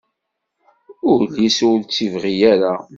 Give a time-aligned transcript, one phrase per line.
[1.11, 2.73] Ul-is ur tt-ibɣi ara.